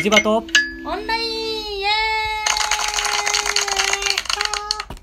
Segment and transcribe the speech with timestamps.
[0.00, 0.38] キジバト。
[0.38, 0.46] オン
[1.06, 1.92] ラインイエーイ。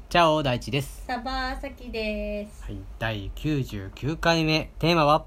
[0.10, 1.04] チャオ大地です。
[1.06, 2.64] サバーサキです。
[2.64, 4.72] はい第99回目。
[4.80, 5.24] テーマは？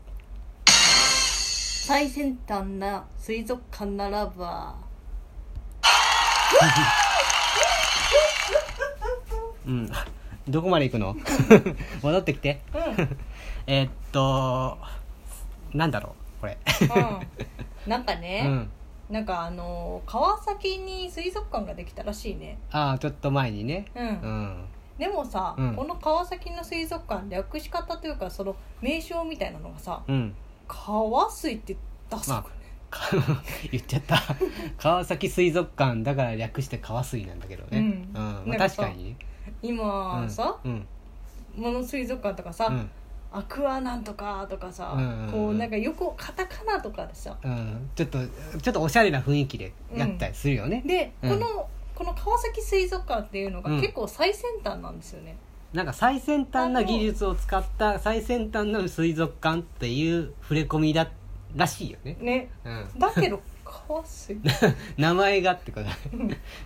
[0.67, 4.75] 最先端な水族館ならば。
[9.69, 9.89] うん。
[10.49, 11.15] どこまで行くの？
[12.03, 12.61] 戻ってきて。
[12.75, 13.17] うん、うん、
[13.69, 14.79] えーっと
[15.73, 16.59] なんだろうこれ。
[17.87, 18.69] なんかうね、ん
[19.11, 22.59] なんかあのー川崎に水族館ができたらしいね。
[22.71, 23.87] ああちょっと前にね。
[23.95, 24.65] うん、うん。
[24.99, 25.75] でもさ、うん。
[25.75, 30.35] この川崎の水族館略し方というかその名称みたいなのがさうん。
[30.69, 31.77] 川水って
[32.09, 32.51] 出すまか
[33.71, 34.17] 言っちゃった。
[34.79, 37.79] 川崎水族館だから略して川水なんだけどね。
[37.79, 38.11] うん。
[38.13, 39.17] まあ、なんかさ確かに。
[39.63, 40.87] 今さ、うん。
[41.57, 42.91] もの水族館とかさ、うん
[43.33, 45.33] アクアなんとかとかさ、うんうんうん。
[45.33, 47.37] こうなんかよくカタカナとかでさ。
[47.43, 48.19] うん、ちょっと
[48.61, 51.31] ちょっとおしゃれな雰囲気でやったりするよね、で、うん。
[51.31, 53.81] このこの川崎水族館っていうのがうん。
[53.81, 55.37] 結構最先端なんですよね、
[55.73, 61.09] なんか最先端な技術を使った最先端な水族館っていう触れ込みだ
[61.55, 62.51] らしいよね、ね。
[62.65, 64.41] うん、だけど川水
[64.99, 65.93] 名前がってことだ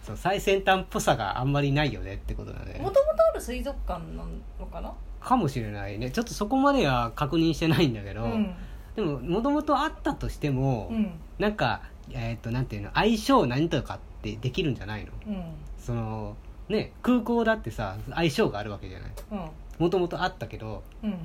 [0.02, 2.78] そう最先端っぽさがあんまりないよねってことだね。
[2.80, 4.24] もともとある水族館な
[4.58, 4.94] のかな？
[5.24, 6.10] かもしれないね。
[6.10, 8.54] ちょっとそこまでは確認してないんだけど、うん。
[8.94, 11.12] でももともとあったとしても、うん。
[11.38, 15.12] なんかえっ、となんていうの相性何とかってできるんじゃないの？
[15.26, 15.44] うん。
[15.78, 16.36] その
[16.68, 19.10] ね空港だってさ相性があるわけじゃない？
[19.32, 19.48] うん。
[19.78, 21.16] もともとあったけどうん。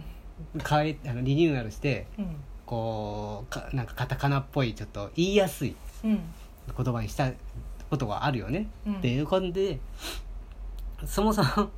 [0.68, 2.36] 変えあのリニューアルしてうん。
[2.66, 6.20] こうかなんかカタカナっぽいちょっと言いやすいうん。
[6.78, 7.32] 言葉にした
[7.90, 8.96] ことがあるよね、うん。
[8.98, 9.80] っていうことで
[11.06, 11.72] そもそも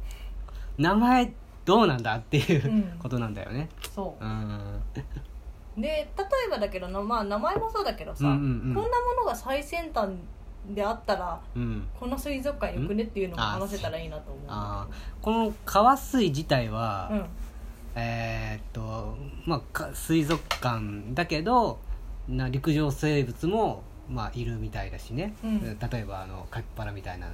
[0.77, 1.33] 名前
[1.72, 3.00] どうなんだっていううん。
[3.00, 3.69] ことなんだよね。
[3.95, 4.25] そう。
[4.25, 4.81] ん。
[5.77, 8.75] うで例えばだけどなまあ名前もそうだけどさ、うんうんうん。
[8.75, 10.09] こんなものが最先端
[10.69, 11.88] であったらうん。
[11.97, 14.45] この水族館よくねっていうのも話せたらいいなと思う。
[14.45, 17.26] んあだこの川水自体は、けど
[17.95, 19.15] えーっと
[19.45, 21.80] まあか水族館だけど
[22.27, 25.61] な陸上生物も、まあ、いるみたいだしね、うん。
[25.61, 27.30] 例えばあのカピバラみたいな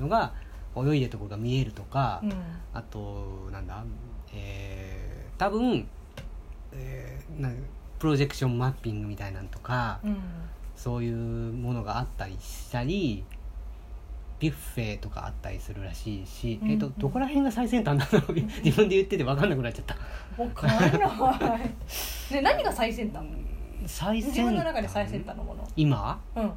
[0.00, 0.32] のが
[0.76, 2.32] 泳いでるところが見えるとか、うん。
[2.72, 3.82] あとなんだ
[4.32, 5.86] えー、多分、
[6.72, 7.50] えーな
[7.98, 10.16] プロジェクションマッピングみたいなのとか、うん。
[10.74, 11.16] そういう
[11.52, 13.22] ものがあったりしたり
[14.38, 18.34] ビュッフェとかあったりするらしいし、うんえっとどこら辺が最先端なの？
[18.64, 20.42] 自分で言ってて分かんなくなっちゃった。
[20.42, 20.90] わかんない。
[22.32, 23.22] ね何が最先端？
[23.86, 25.68] 最先端自分の中で最先端のもの。
[25.76, 26.18] 今？
[26.34, 26.52] うん。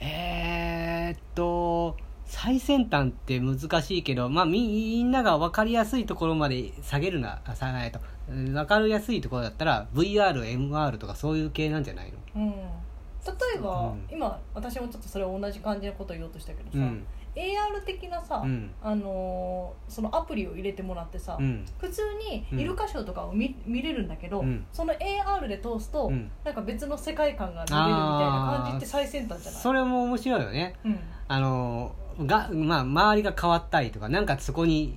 [0.00, 8.00] えー、っと最先端って難しいけどまあみみんなが分かりやすいところまで下げるなあさえっと。
[8.28, 12.42] うん分かりやすいところだったら VRMR とかそういう系なんじゃないの？
[12.42, 12.50] うん。
[12.50, 12.56] 例
[13.56, 14.06] えば、うん。
[14.10, 17.06] 今私もちょっとそれ同じ感じのことを言おうとしたけどさ、うん。
[17.36, 18.70] AR 的なさ、うん。
[18.82, 21.66] あのーそのアプリを入れてもらってさ、うん。
[21.78, 24.64] 普通にイルカショーとかを見,、見れるんだけど、うん。
[24.72, 26.30] その AR で通すと、うん。
[26.44, 29.60] なんか別の世界観が見れるみたいな感じって最先端じゃない？
[29.60, 30.76] それも面白いよね。
[30.84, 30.98] うん。
[31.28, 34.96] あのが、まあ、周りが変わったりとかなんかそこに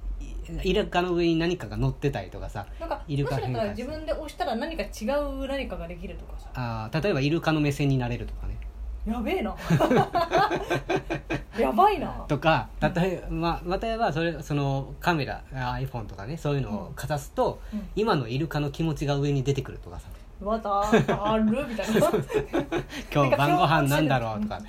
[0.63, 6.50] イルカの上に何かが乗ってたりとかさなんかイルカ変化自分で押したら何か違う何かができるとかさ。
[6.53, 8.57] あー例えばイルカの目線になれるとかね。
[9.05, 9.55] やべえな。
[11.57, 12.07] やばいな。
[12.28, 17.88] とか例えば、まあ、例えばそれそのカメラあ iPhone とかねそういうのをかざすと、うん。
[17.95, 20.07] 今のイルカの気持ちが上に出てくるとかさ。
[20.41, 21.45] またある？
[21.67, 22.11] みたいな。
[23.13, 24.59] 今日晩ご飯なんだろうとか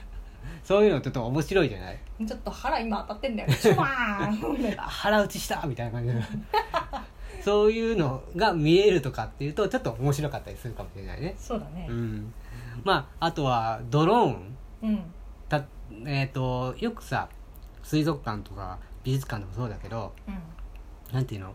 [0.64, 1.98] そういうのちょっと面白いじゃない？
[2.26, 6.12] ちょっと腹今当たってんだよシュワーンみたいな 腹打ちしたみたいな感じ。
[6.14, 6.20] で
[7.42, 11.34] そういうのが見えるとかっていうとちょっと面白かったりするかもしれないね。
[11.38, 11.86] そうだね。
[11.88, 12.32] うん。
[12.84, 14.56] まああとはドローン。
[14.82, 15.00] うん。
[15.48, 15.64] た
[16.04, 17.28] えっ、とよくさ
[17.82, 20.12] 水族館とか美術館でもそうだけど
[21.10, 21.54] うなんていうの、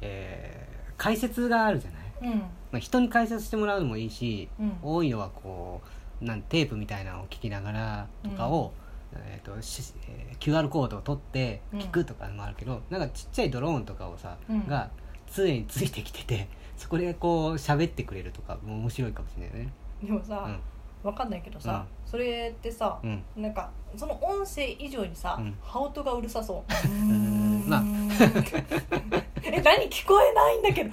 [0.00, 2.38] えー解説があるじゃない、んうん。
[2.38, 4.78] まあ、人に解説してもらうのもいいし、うん。
[4.80, 5.88] 多いのはこう
[6.24, 8.72] なんテープみたいなのを聞きながらとかを、
[9.14, 14.66] えーとしえー QR コードを取って聞くとかもあるけど、なんかちっちゃいドローンとかをさ、うん。
[14.66, 14.90] が
[15.32, 19.72] 常についてきてて そこでこう喋ってくれるとかも面白いかもしれないね。
[20.02, 20.60] でもさ、うん。
[21.02, 23.22] わかんないけどさ、それってさ、うん。
[23.36, 25.54] なんかその音声以上にさ、うん。
[25.62, 27.64] 羽音がうるさそう ん。
[27.68, 27.82] まあ。
[29.46, 30.90] え何聞こえないんだけど。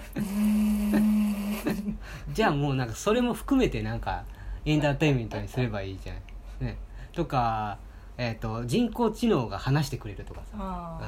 [2.34, 4.24] じゃあもうなんかそれも含めてなんか
[4.66, 6.22] エンターテインメントにすればいいじゃない。
[6.62, 6.78] ね、
[7.14, 7.78] とか、
[8.18, 11.00] えー、と人工知能が話してくれるとかさ、あ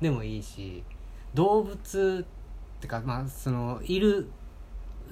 [0.00, 0.84] うん、でもいいし
[1.34, 2.26] 動物
[2.78, 4.30] ってかまあそのいる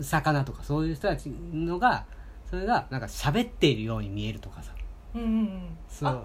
[0.01, 2.05] 魚とかそういう人たちのが
[2.49, 5.79] それがなんか喋っているように見えるとかさ、ーうんうんうん。
[5.89, 6.09] そう。
[6.09, 6.23] あ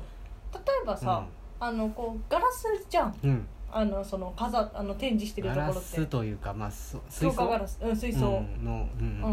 [0.54, 1.26] 例えばさ、
[1.60, 3.16] あのこうガラスじゃん。
[3.24, 5.98] うん、うん、あのその飾あの展示してるガところって。
[5.98, 7.80] ラスというかまあそ水強槽化ガラス。
[7.82, 8.28] うん水槽。
[8.28, 8.64] うん。
[8.66, 9.22] の、ううん。
[9.22, 9.24] ん、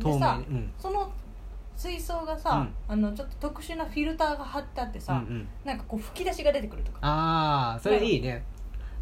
[0.00, 0.72] 透明でさうん。
[0.78, 1.11] その
[1.76, 6.98] 水槽がさ、あのちょっと特殊なフィルターが貼ってあってさ、うんうん、なんかこう吹き出しが出てくるとか。
[7.02, 8.44] ああそれいいね。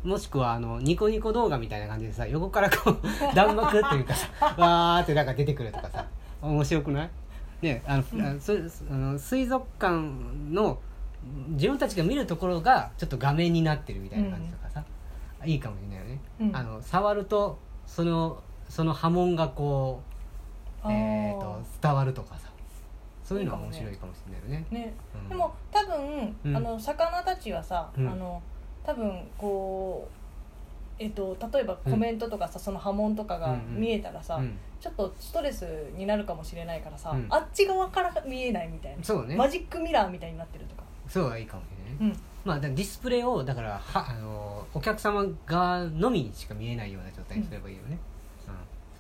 [0.03, 3.01] もしくはあのニコニコ動画みたいな感じでさ横からこう
[3.35, 6.07] 弾幕っていうかさわーってなんか出てくるとかさ
[6.41, 7.11] 面白くない？
[7.61, 8.23] ねあの、うん。
[8.23, 9.95] あそあの水族館
[10.51, 10.79] の
[11.49, 14.83] 自分たちが見るところがちょっと画面になってるみたいな感じとかさ、
[15.45, 16.57] いいかもしれないよね、うん。
[16.57, 20.01] あの触るとそのその波紋がこ
[20.83, 22.50] う、えー、と伝わるとかさ
[23.31, 24.67] そういうのは面白いかもしれないよね。
[24.73, 24.93] ね。
[25.15, 25.29] うん。
[25.29, 26.57] でも多分、うん。
[26.57, 28.09] あの魚たちはさ、うん。
[28.09, 28.43] あの
[28.83, 30.09] 多分こ
[30.99, 33.81] うえっと例えばコメントとかさ、その波紋とかがうんうん。
[33.81, 34.59] 見えたらさ、うん。
[34.81, 35.65] ちょっとストレス
[35.97, 37.27] になるかもしれないからさ、うん。
[37.31, 39.37] あっち側から見えないみたいな、そうね。
[39.37, 47.99] マジックミラーみたいになってるとか、そうはいいかもしれないね、うん、まあ、ディスプレイをだからはあのお客様側のみにしか見えないような状態にすればいいよね、うん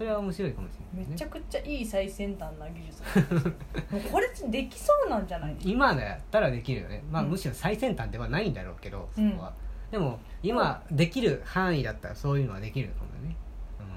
[0.00, 3.02] それは面白いかもしれめない、ね、ちゃくちゃいい最先端な技術
[3.93, 5.55] もうこれできそうなんじゃない？
[5.62, 7.29] 今だったらできるよね、まあ、うん。
[7.29, 9.32] むしろ最先端ではないんだろうけどそうん。
[9.32, 9.52] こは、
[9.91, 13.37] でも今できる範囲だったらそういうのはできるかもね、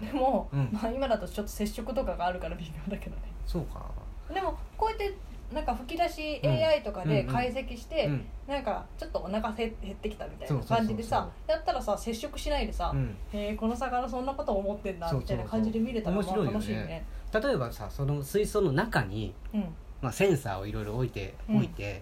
[0.02, 0.70] うん、でも、うん。
[0.74, 3.22] まあ、今だとちょっと接触とかがあるから微妙だけどね。
[3.46, 3.86] そうか。
[4.34, 5.14] でもこうやって
[5.54, 6.52] なんか吹き出しうん。
[6.52, 7.34] AI とかでうんうん。
[7.34, 8.26] 解析して、うん。
[8.48, 13.16] なんかちょっとお腹減ってきたみたいな感じでさやったらさ接触しないでさ、うん。
[13.32, 16.76] へえこの魚そんなこと思ってんだみたいな感じで見れたらまあそうそう面楽しいね。
[16.76, 17.06] 白いよね。
[17.50, 19.66] 例えばさその水槽の中に、うん。
[20.02, 21.56] まあ、センサーをいろいろ置いてうん。
[21.58, 22.02] 置いて、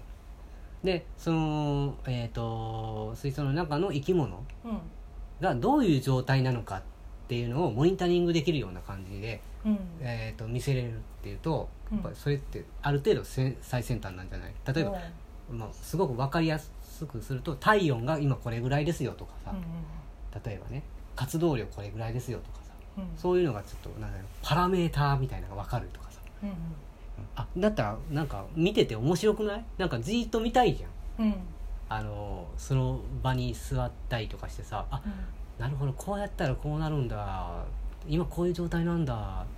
[0.84, 4.80] でその、えー、と水槽の中の生き物うん。
[5.40, 6.82] がどういう状態なのかっ
[7.32, 9.80] ていうのをモニタリングできるような感じで、うん。
[10.02, 11.98] えー、と見せれるっていうとうん。
[12.00, 14.54] やっぱりそれってある程度せ最先端なんじゃない？
[14.76, 15.00] 例えば、
[15.50, 19.64] まあ、すごく分かりやすくすると体温が今これぐらいですよとかさ、うんうん
[20.46, 20.84] 例えばね
[21.16, 22.74] 活動量これぐらいですよとかさ。
[22.98, 23.04] うん。
[23.18, 26.20] そういうのがちょっとなんだろうパラメーターみたいなのが分かるとかさ。
[26.44, 26.56] うんうん。
[27.38, 29.66] あだったらなんか見てて面白くない？
[29.78, 31.26] なんかじーっと見たいじゃん。
[31.26, 31.36] うん。
[31.90, 35.02] あのその場に座ったりとかしてさあ
[35.62, 37.64] なるほどこうやったらこうなるんだ。
[38.10, 39.14] 今こういう状態なんだ、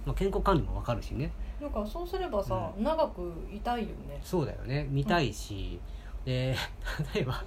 [0.06, 1.32] まあ、健康管理も分かるしね。
[1.62, 4.20] なんかそうすればさ、長くいたいよね。
[4.22, 4.86] そうだよね。
[4.92, 5.80] 見たいし、
[6.26, 6.54] で
[7.16, 7.42] 例えば、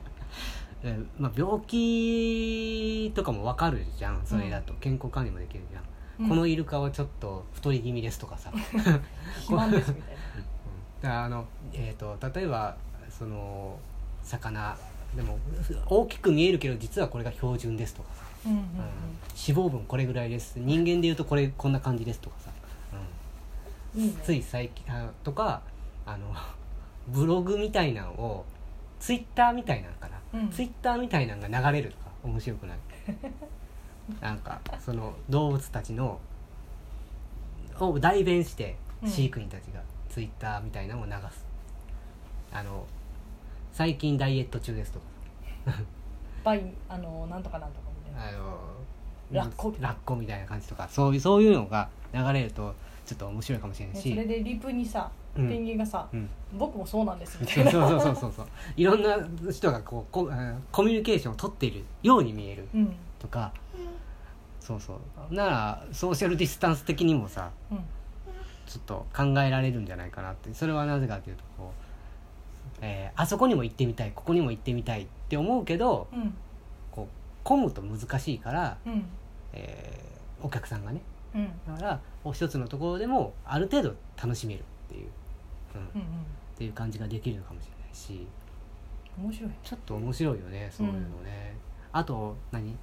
[0.83, 4.23] えーまあ、病気とかも分かるじゃん。
[4.25, 5.83] それだと、健康管理もできるじゃん、
[6.21, 6.29] うん。
[6.31, 8.51] このイルカはちょっと太り気味ですとかさ。
[9.45, 11.25] 肥満ですみたいな。
[11.25, 11.45] あの、
[11.75, 12.75] えー、と例えば
[13.11, 13.79] その
[14.23, 14.75] 魚。
[15.15, 15.39] でも
[15.87, 18.65] 大きく見えるけど実はこれが標準ですとかさ、うんうんうん。
[19.49, 20.57] 脂肪分これぐらいです。
[20.59, 22.51] 人間でいうとこれこんな感じですとかさ、
[23.97, 24.17] うん。
[24.23, 25.63] つい最近あとか
[26.07, 26.33] あの
[27.09, 28.45] ブログみたいなのを
[28.99, 30.51] ツイッターみたいなのかな、うん。
[30.51, 32.79] ツイッターみたいなのが流れるとか面白くない？
[34.21, 36.21] なんかその動物たちの
[37.79, 39.11] を代弁してうん。
[39.11, 41.45] 飼育員たちがツイッターみたいなのを流す、
[42.51, 42.87] あの
[43.73, 45.07] 最近ダイエット中ですとか。
[46.43, 47.86] バイあのなんとかなんとか
[48.17, 48.59] あの
[49.33, 52.75] ラッコラッコみたいな感じとかそういうそういうのが流れると
[53.05, 55.49] ちょっと面白いかもしれないし、ねそれでリプにさペうん。
[55.51, 58.47] ンギンがさうん「僕もそうなんです」みたそいうなそうそうそうそう。
[58.77, 59.17] いろんな
[59.53, 63.53] 人がこうこあコミュニケーションを取っているように見えるうんとか。
[64.61, 64.99] そうそ
[65.31, 65.35] う。
[65.35, 67.79] ならソーシャルディスタンス的にもさうん
[68.67, 70.53] ちょっと考えられるんじゃないかなって。
[70.55, 76.09] それはなぜかというとこう、えーあそこにも行ってみたいここにも行ってみたいって思うけど
[77.47, 79.05] 混むと難しいから、うん。
[79.53, 81.01] えーお客さんがね。
[81.35, 81.49] うん。
[81.67, 85.09] だからお一つのところでもある程度楽しめるっていう、
[85.75, 85.81] うん。
[85.83, 86.03] っうん。
[86.59, 88.13] ていう感じができるのかもしれないし。
[89.19, 89.51] うん面白い。
[89.65, 91.57] ちょっと面白いよねそういうのね、
[91.91, 92.69] あと何？
[92.71, 92.75] 映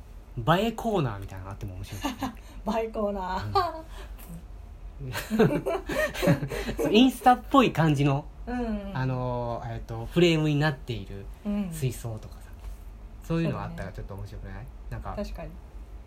[0.65, 2.01] えコーナーみたいなのあっても面白い、
[2.65, 3.83] バイコーナー。
[6.91, 8.91] インスタっぽい感じの、うん。
[8.93, 11.69] あのーえっとフレームになっているうん。
[11.71, 12.42] 水槽とかさ、
[13.23, 15.49] そういうのあったらちょっと面白くない、なんか確かに。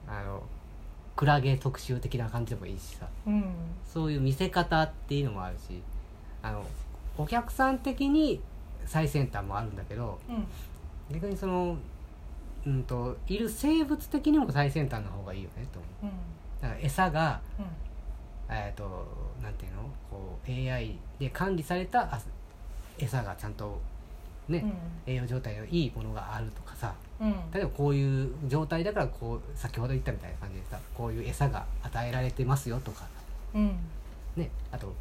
[0.07, 0.43] あの
[1.17, 3.07] クラゲ特集的な感じでもいいしさ。
[3.27, 3.45] うん。
[3.85, 5.83] そういう見せ方っていうのもあるし
[6.43, 6.65] あの
[7.17, 8.41] お客さん的に
[8.85, 10.47] 最先端もあるんだけどうん。
[11.15, 11.77] 逆にその、
[12.67, 16.05] うん、といる生物的にも最先端の方がいいよねと思う。
[16.05, 16.11] うん。
[16.61, 17.67] だから餌がうん。
[18.55, 19.07] えっ、と
[19.43, 19.83] なんていうの？
[20.11, 22.21] こう AI で管理されたあ
[22.99, 23.81] 餌がちゃんと
[24.49, 24.65] ね、
[25.07, 27.35] 栄養状態のいいものがあるとかさうん。
[27.53, 33.07] 例えばこういう状態だからこう先ほど言ったみたいな感じでさこういう餌が与えられてますよとか。
[33.55, 33.77] うん。
[34.37, 34.93] ねあと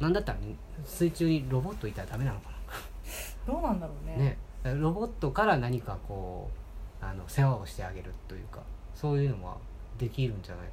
[0.00, 0.38] なんだったら
[0.84, 2.50] 水中にロボットいたらダメなのか
[3.46, 4.36] どうなんだろうね。
[4.64, 6.50] ねロボットから何かこ
[7.00, 8.60] うあの世話をしてあげるというか
[8.94, 9.56] そういうのは
[9.98, 10.72] できるんじゃないか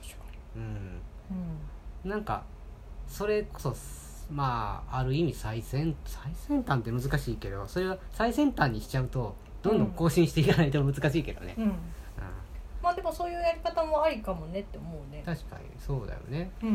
[0.00, 0.90] 確かなと思って。
[1.34, 1.40] に。
[2.04, 2.10] うん。
[2.10, 2.44] なんか
[3.08, 3.74] それこそ
[4.30, 11.76] まあある意味最先最先端って難しいけどそれは最先端にしちゃうとどんどん更新していかないと難しいけどね、うん、うん、うん
[12.82, 15.22] まあでもそういうやり方もありかもねって思うね。
[15.26, 15.64] 確かに。
[15.78, 16.50] そうだよね。
[16.62, 16.68] うん。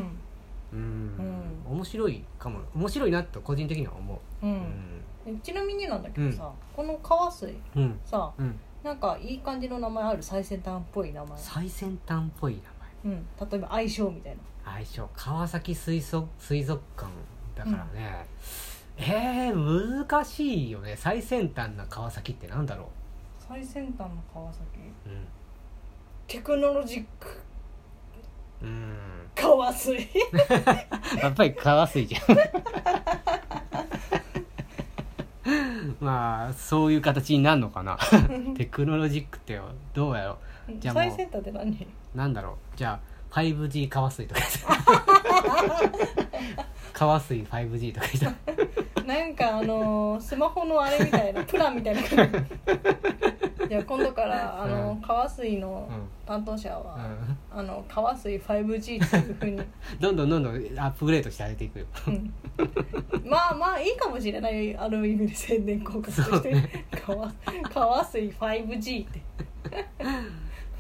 [0.74, 1.60] うん。
[1.68, 1.76] うん。
[1.76, 2.60] 面白いかも。
[2.76, 4.46] 面白いなと個人的には思う。
[4.46, 7.56] うん、ちなみになんだけどさ、この川水
[8.06, 8.98] さうん、なん。
[8.98, 11.38] かいい感じの名前ある最先端っぽい名前。
[11.38, 12.60] 最先端っぽい
[13.04, 13.16] 名前。
[13.16, 13.50] うん。
[13.50, 14.40] 例えば相性みたいな。
[14.74, 15.10] 相性。
[15.16, 17.10] 川崎水族水族館
[17.56, 18.26] だからね、
[18.98, 20.96] えー、難しいよね。
[20.98, 22.90] 最先端な川崎ってなんだろ
[23.40, 24.64] 最先端の川崎？
[25.06, 25.10] う
[26.28, 27.42] テクノロジック。
[28.62, 28.96] うん、うん、
[29.36, 29.96] 川水。
[31.22, 32.24] やっぱり川水じゃん。
[36.00, 37.98] まあそういう形になるのかな？
[38.58, 39.60] テクノロジックって
[39.94, 40.38] どうやろ
[40.80, 41.72] じゃあ最先端って何？
[41.72, 42.78] うなんだろう？
[42.78, 43.00] じゃ
[43.32, 44.42] あ 5G 川水とか
[47.04, 48.34] 川水 5G とか言っ
[48.96, 52.16] た なんかあのースマホのあれみたいな プランみたいなじ。
[53.76, 55.02] ゃあ今度からあのうん。
[55.02, 56.08] 川水のうん。
[56.26, 56.96] 担当者は、
[57.52, 57.60] うん。
[57.60, 59.62] あの川水 5G っていうふうに、
[60.00, 61.86] どんどんどんどんアップグレードしてあげていくよ。
[62.08, 62.34] うん。
[63.26, 66.56] まあまあいいかもしれないある意味で宣伝効果として、
[67.06, 67.34] 川
[67.74, 69.22] 川水 5G って。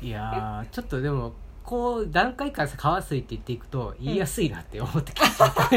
[0.01, 1.33] いやーちょっとでも
[1.63, 5.70] こう段階から川水って言っていくと言いやすいなって思ってきちゃった、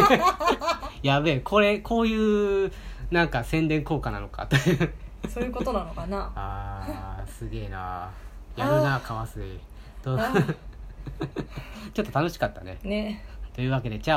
[1.03, 2.73] やべえこれこういう
[3.11, 4.57] なんか宣伝効果なのかと。
[4.57, 4.93] いう
[5.29, 6.33] そういうことなのかな。
[6.35, 8.11] あーすげえな。
[8.57, 9.61] やるな川水
[10.03, 10.33] とあ
[11.93, 12.79] ちょっと楽しかったね。
[12.83, 13.25] ね。
[13.55, 14.15] というわけでチャオ